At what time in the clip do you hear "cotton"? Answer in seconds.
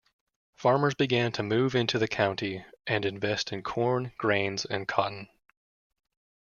4.87-5.29